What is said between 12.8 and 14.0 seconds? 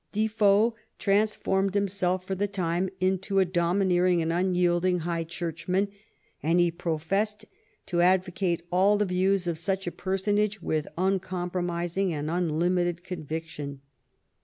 conviction.